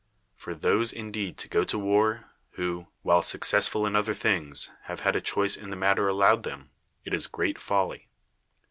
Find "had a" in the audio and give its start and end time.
5.01-5.21